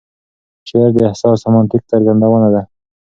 [0.67, 2.61] شعر د احساس او منطق څرګندونه ده.